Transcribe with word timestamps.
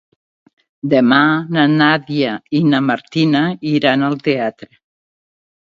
Demà 0.93 1.19
na 1.57 1.65
Nàdia 1.75 2.33
i 2.61 2.65
na 2.73 2.83
Martina 2.89 3.45
iran 3.77 4.11
al 4.11 4.21
teatre. 4.31 4.75